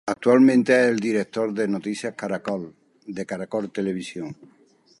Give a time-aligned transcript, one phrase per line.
[0.07, 2.73] Actualmente es director de "Noticias Caracol",
[3.05, 4.35] de Caracol Televisión.